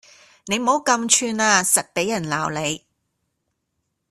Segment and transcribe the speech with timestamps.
[0.47, 2.83] 你唔好咁串呀實畀人鬧你